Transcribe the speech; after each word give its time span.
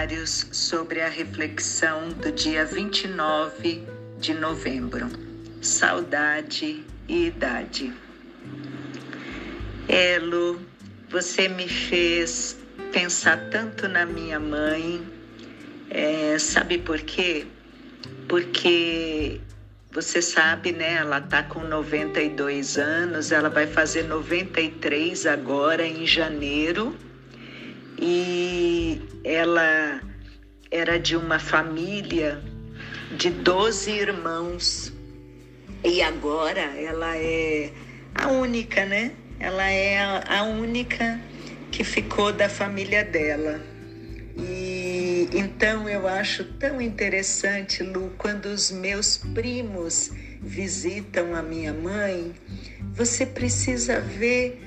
comentários 0.00 0.46
sobre 0.50 1.02
a 1.02 1.08
reflexão 1.08 2.08
do 2.08 2.32
dia 2.32 2.64
29 2.64 3.86
de 4.18 4.32
novembro. 4.32 5.08
Saudade 5.60 6.82
e 7.06 7.26
idade. 7.26 7.92
Elo, 9.88 10.58
você 11.10 11.48
me 11.48 11.68
fez 11.68 12.56
pensar 12.92 13.50
tanto 13.50 13.88
na 13.88 14.06
minha 14.06 14.40
mãe. 14.40 15.06
É, 15.90 16.38
sabe 16.38 16.78
por 16.78 17.00
quê? 17.00 17.46
Porque 18.26 19.38
você 19.92 20.22
sabe, 20.22 20.72
né? 20.72 20.94
Ela 20.94 21.20
tá 21.20 21.42
com 21.42 21.60
92 21.60 22.78
anos, 22.78 23.32
ela 23.32 23.50
vai 23.50 23.66
fazer 23.66 24.04
93 24.04 25.26
agora 25.26 25.86
em 25.86 26.06
janeiro. 26.06 26.96
E 28.00 28.98
ela 29.24 30.00
era 30.70 30.98
de 30.98 31.16
uma 31.16 31.38
família 31.38 32.40
de 33.16 33.28
12 33.28 33.90
irmãos. 33.90 34.92
E 35.84 36.00
agora 36.00 36.60
ela 36.60 37.16
é 37.16 37.70
a 38.14 38.28
única, 38.28 38.86
né? 38.86 39.12
Ela 39.38 39.70
é 39.70 40.22
a 40.26 40.42
única 40.44 41.20
que 41.70 41.84
ficou 41.84 42.32
da 42.32 42.48
família 42.48 43.04
dela. 43.04 43.60
E 44.38 45.28
então 45.32 45.88
eu 45.88 46.08
acho 46.08 46.44
tão 46.54 46.80
interessante, 46.80 47.82
Lu, 47.82 48.14
quando 48.16 48.46
os 48.46 48.70
meus 48.70 49.18
primos 49.34 50.10
visitam 50.40 51.34
a 51.34 51.42
minha 51.42 51.74
mãe, 51.74 52.34
você 52.94 53.26
precisa 53.26 54.00
ver 54.00 54.58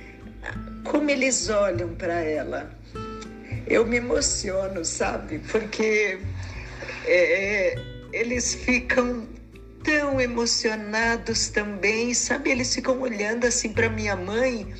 como 0.84 1.10
eles 1.10 1.50
olham 1.50 1.96
para 1.96 2.22
ela. 2.22 2.83
Eu 3.74 3.88
me 3.88 3.98
emociono, 3.98 4.86
sabe? 4.86 5.40
Porque 5.52 6.20
é, 7.08 7.76
eles 8.12 8.54
ficam 8.54 9.28
tão 9.84 10.22
emocionados 10.22 11.50
também, 11.50 12.14
sabe? 12.14 12.52
Eles 12.52 12.76
ficam 12.76 13.02
olhando 13.02 13.46
assim 13.48 13.74
para 13.74 13.90
minha 13.90 14.16
mãe 14.16 14.72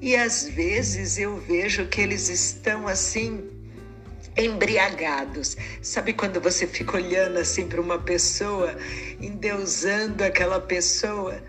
e 0.00 0.14
às 0.14 0.48
vezes 0.48 1.18
eu 1.18 1.36
vejo 1.38 1.86
que 1.86 2.00
eles 2.00 2.28
estão 2.28 2.86
assim 2.86 3.50
embriagados. 4.36 5.56
Sabe 5.82 6.12
quando 6.12 6.40
você 6.40 6.64
fica 6.64 6.96
olhando 6.96 7.40
assim 7.40 7.66
para 7.66 7.80
uma 7.80 7.98
pessoa, 7.98 8.76
endeusando 9.20 10.22
aquela 10.22 10.60
pessoa? 10.60 11.42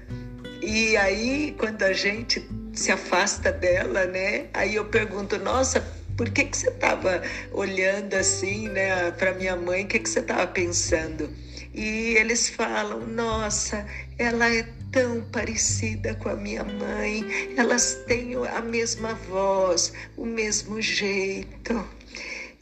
E 0.59 0.97
aí, 0.97 1.55
quando 1.55 1.83
a 1.83 1.93
gente 1.93 2.43
se 2.73 2.91
afasta 2.91 3.51
dela, 3.51 4.05
né? 4.05 4.47
Aí 4.55 4.73
eu 4.73 4.85
pergunto, 4.85 5.37
nossa, 5.37 5.98
por 6.19 6.29
que, 6.31 6.43
que 6.43 6.57
você 6.57 6.67
estava 6.67 7.21
olhando 7.53 8.13
assim, 8.13 8.67
né, 8.67 9.09
para 9.11 9.33
minha 9.35 9.55
mãe? 9.55 9.85
O 9.85 9.87
que, 9.87 9.99
que 9.99 10.09
você 10.09 10.19
estava 10.19 10.45
pensando? 10.47 11.29
E 11.73 12.17
eles 12.17 12.49
falam, 12.49 13.07
nossa, 13.07 13.87
ela 14.17 14.53
é 14.53 14.67
tão 14.91 15.21
parecida 15.31 16.13
com 16.15 16.27
a 16.27 16.35
minha 16.35 16.65
mãe, 16.65 17.23
elas 17.55 18.03
têm 18.05 18.35
a 18.35 18.61
mesma 18.61 19.13
voz, 19.13 19.93
o 20.17 20.25
mesmo 20.25 20.81
jeito. 20.81 21.87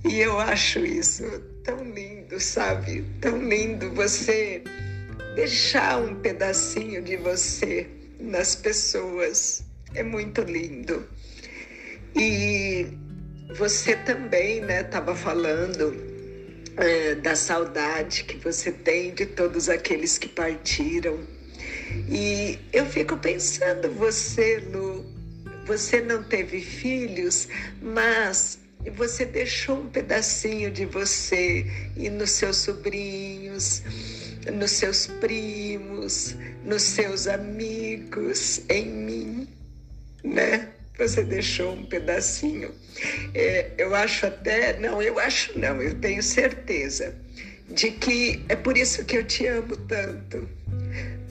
E 0.08 0.20
eu 0.20 0.40
acho 0.40 0.86
isso 0.86 1.24
tão 1.64 1.84
lindo, 1.84 2.40
sabe? 2.40 3.04
Tão 3.20 3.42
lindo 3.42 3.92
você 3.96 4.62
deixar 5.36 5.98
um 5.98 6.14
pedacinho 6.14 7.02
de 7.02 7.18
você 7.18 7.90
nas 8.20 8.54
pessoas. 8.54 9.64
É 9.96 10.04
muito 10.04 10.42
lindo. 10.42 11.08
E 12.16 13.07
você 13.56 13.96
também, 13.96 14.62
né, 14.62 14.82
estava 14.82 15.16
falando 15.16 15.96
é, 16.78 17.16
da 17.16 17.36
saudade 17.36 18.24
que 18.24 18.38
você 18.38 18.72
tem 18.72 19.14
de 19.14 19.26
todos 19.26 19.70
aqueles 19.70 20.18
que 20.18 20.28
partiram. 20.28 21.20
E 22.10 22.60
eu 22.74 22.86
fico 22.86 23.18
pensando, 23.18 23.90
você, 23.92 24.60
Lu, 24.72 25.06
você 25.66 26.02
não 26.02 26.24
teve 26.24 26.62
filhos, 26.62 27.48
mas 27.82 28.60
você 28.96 29.26
deixou 29.26 29.80
um 29.82 29.90
pedacinho 29.90 30.72
de 30.72 30.86
você 30.86 31.66
e 31.96 32.10
nos 32.10 32.32
seus 32.32 32.58
sobrinhos, 32.58 33.82
nos 34.54 34.72
seus 34.72 35.08
primos, 35.08 36.36
nos 36.64 36.84
seus 36.84 37.28
amigos, 37.28 38.62
em 38.70 38.86
mim, 38.86 39.48
né? 40.24 40.70
Você 40.98 41.24
deixou 41.24 41.74
um 41.74 41.86
pedacinho. 41.86 42.74
É, 43.34 43.72
eu 43.78 43.94
acho 43.94 44.26
até, 44.26 44.80
não, 44.80 45.02
eu 45.02 45.20
acho 45.20 45.58
não, 45.58 45.82
eu 45.82 45.94
tenho 45.96 46.24
certeza 46.24 47.16
de 47.70 47.92
que 47.92 48.44
é 48.50 48.56
por 48.56 48.78
isso 48.78 49.06
que 49.06 49.18
eu 49.18 49.24
te 49.24 49.46
amo 49.46 49.76
tanto, 49.78 50.50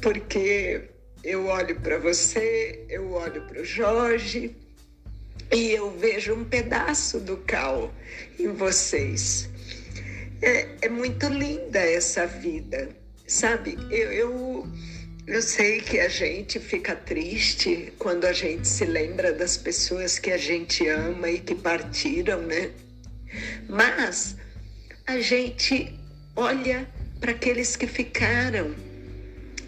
porque 0.01 0.83
eu 1.25 1.47
olho 1.47 1.81
para 1.81 1.99
você, 1.99 2.85
eu 2.89 3.13
olho 3.13 3.43
para 3.43 3.63
o 3.63 3.65
Jorge 3.65 4.55
e 5.53 5.73
eu 5.73 5.91
vejo 5.99 6.35
um 6.35 6.45
pedaço 6.45 7.19
do 7.21 7.39
cal 7.39 7.93
em 8.39 8.49
vocês. 8.49 9.49
É, 10.43 10.69
é 10.83 10.89
muito 10.89 11.27
linda 11.29 11.79
essa 11.81 12.27
vida, 12.27 12.91
sabe? 13.27 13.79
Eu, 13.91 14.13
eu, 14.13 14.67
eu 15.27 15.43
sei 15.43 15.81
que 15.81 15.99
a 15.99 16.09
gente 16.09 16.61
fica 16.61 16.95
triste 16.95 17.93
quando 17.99 18.27
a 18.27 18.33
gente 18.33 18.69
se 18.69 18.85
lembra 18.85 19.33
das 19.33 19.57
pessoas 19.57 20.21
que 20.21 20.31
a 20.31 20.37
gente 20.37 20.87
ama 20.87 21.29
e 21.29 21.41
que 21.41 21.55
partiram, 21.55 22.43
né? 22.43 22.71
Mas 23.69 24.37
a 25.05 25.19
gente 25.19 25.99
olha 26.37 26.89
para 27.19 27.33
aqueles 27.33 27.75
que 27.75 27.89
ficaram 27.89 28.73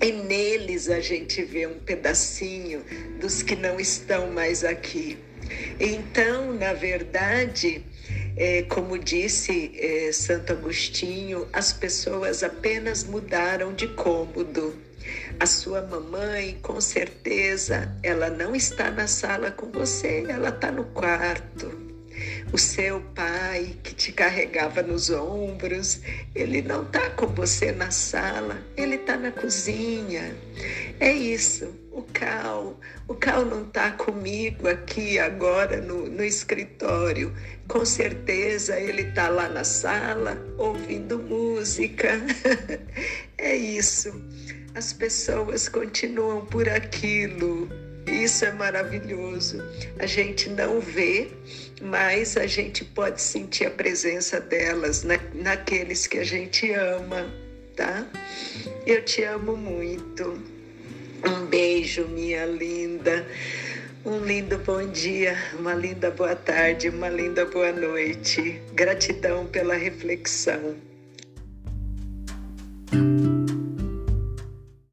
e 0.00 0.12
neles 0.12 0.88
a 0.88 1.00
gente 1.00 1.42
vê 1.42 1.66
um 1.66 1.80
pedacinho 1.80 2.84
dos 3.18 3.42
que 3.42 3.56
não 3.56 3.80
estão 3.80 4.30
mais 4.30 4.62
aqui. 4.62 5.18
Então, 5.80 6.52
na 6.52 6.72
verdade, 6.72 7.84
é, 8.36 8.62
como 8.62 8.97
disse 8.97 9.72
é, 9.74 10.12
Santo 10.12 10.52
Agostinho, 10.52 11.48
as 11.52 11.72
pessoas 11.72 12.44
apenas 12.44 13.02
mudaram 13.02 13.74
de 13.74 13.88
cômodo. 13.88 14.86
A 15.41 15.47
sua 15.47 15.82
mamãe, 15.82 16.59
com 16.62 16.81
certeza, 16.81 17.94
ela 18.03 18.28
não 18.28 18.56
está 18.56 18.91
na 18.91 19.06
sala 19.06 19.53
com 19.53 19.71
você, 19.71 20.25
ela 20.28 20.49
está 20.49 20.72
no 20.72 20.84
quarto. 20.87 21.71
O 22.53 22.59
seu 22.59 23.00
pai 23.15 23.77
que 23.84 23.94
te 23.94 24.10
carregava 24.10 24.82
nos 24.82 25.10
ombros, 25.10 26.00
ele 26.34 26.60
não 26.60 26.82
está 26.82 27.10
com 27.10 27.28
você 27.28 27.71
na 27.71 27.93
sala, 27.93 28.60
ele 28.77 28.97
está 28.97 29.16
na 29.16 29.31
cozinha. 29.31 30.34
É 30.98 31.12
isso. 31.12 31.72
O 31.98 32.03
Cal, 32.12 32.78
o 33.09 33.14
Cal 33.16 33.44
não 33.44 33.62
está 33.62 33.91
comigo 33.91 34.69
aqui 34.69 35.19
agora 35.19 35.81
no, 35.81 36.09
no 36.09 36.22
escritório. 36.22 37.34
Com 37.66 37.84
certeza 37.84 38.78
ele 38.78 39.03
está 39.03 39.28
lá 39.28 39.48
na 39.48 39.64
sala 39.64 40.41
ouvindo 40.56 41.19
música. 41.19 42.20
é 43.36 43.56
isso. 43.56 44.14
As 44.76 44.92
pessoas 44.92 45.69
continuam 45.69 46.47
por 46.47 46.69
aquilo. 46.69 47.69
Isso 48.06 48.44
é 48.44 48.53
maravilhoso. 48.53 49.60
A 49.98 50.06
gente 50.06 50.48
não 50.50 50.80
vê, 50.80 51.28
mas 51.82 52.36
a 52.36 52.47
gente 52.47 52.84
pode 52.84 53.20
sentir 53.20 53.66
a 53.66 53.72
presença 53.72 54.41
delas 54.41 55.03
na, 55.03 55.19
naqueles 55.34 56.06
que 56.06 56.19
a 56.19 56.25
gente 56.25 56.70
ama, 56.70 57.26
tá? 57.75 58.06
Eu 58.86 59.04
te 59.04 59.25
amo 59.25 59.56
muito. 59.56 60.57
Um 61.24 61.46
beijo, 61.46 62.06
minha 62.08 62.46
linda. 62.46 63.26
Um 64.04 64.20
lindo 64.24 64.59
bom 64.59 64.86
dia, 64.86 65.36
uma 65.59 65.74
linda 65.74 66.10
boa 66.10 66.34
tarde, 66.34 66.88
uma 66.88 67.09
linda 67.09 67.44
boa 67.44 67.72
noite. 67.72 68.60
Gratidão 68.72 69.47
pela 69.47 69.74
reflexão. 69.74 70.87